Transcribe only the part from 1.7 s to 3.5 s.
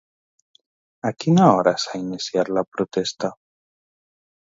s'ha iniciat la protesta?